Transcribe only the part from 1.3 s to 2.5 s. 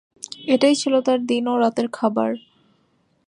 দিন ও রাতের খাবার।